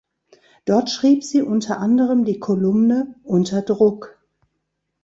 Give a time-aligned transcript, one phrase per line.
[0.65, 4.17] Dort schrieb sie unter anderem die Kolumne „Unter Druck“.